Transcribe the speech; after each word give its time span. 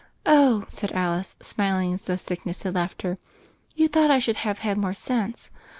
^ 0.01 0.03
"Oh," 0.25 0.65
said 0.67 0.91
Alice, 0.93 1.35
smiling 1.43 1.93
as 1.93 2.05
though 2.05 2.15
sick 2.15 2.43
ness 2.43 2.63
had 2.63 2.73
left 2.73 3.03
her, 3.03 3.19
"you 3.75 3.87
thought 3.87 4.09
I 4.09 4.17
should 4.17 4.37
have 4.37 4.57
had 4.65 4.79
more 4.79 4.95
sense. 4.95 5.51